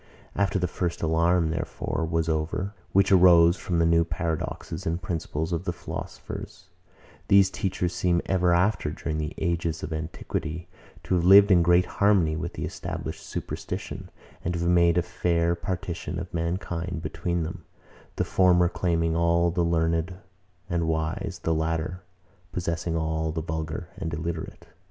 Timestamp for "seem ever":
7.93-8.51